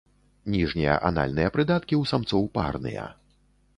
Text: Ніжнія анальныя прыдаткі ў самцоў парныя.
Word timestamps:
Ніжнія 0.53 0.95
анальныя 1.09 1.53
прыдаткі 1.57 1.93
ў 1.99 2.03
самцоў 2.13 2.43
парныя. 2.59 3.05